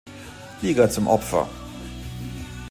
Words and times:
Liga 0.63 0.89
zum 0.89 1.05
Opfer. 1.05 1.47